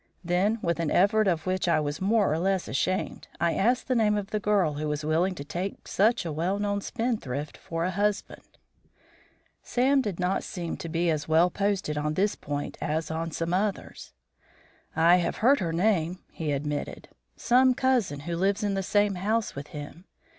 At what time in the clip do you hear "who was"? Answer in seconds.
4.73-5.05